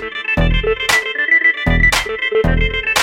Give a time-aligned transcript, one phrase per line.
[0.00, 0.54] thank
[2.46, 2.94] you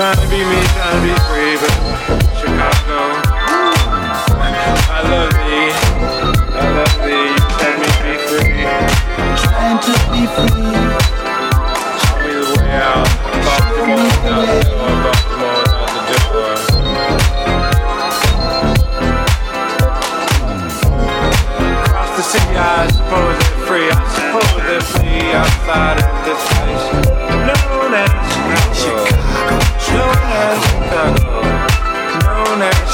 [0.00, 1.29] trying to be me, trying to be.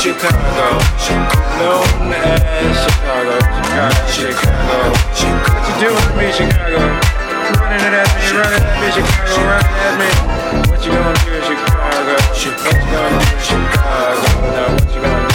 [0.06, 0.78] Chicago,
[1.58, 4.94] known as Chicago, Chicago, Chicago.
[5.50, 6.78] What you doing to me, Chicago?
[7.58, 10.06] Running it at me, running at me, Chicago, running at me.
[10.70, 12.14] What you gonna do Chicago?
[12.22, 14.30] What you gonna do Chicago?
[15.02, 15.25] Now,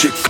[0.00, 0.29] chick.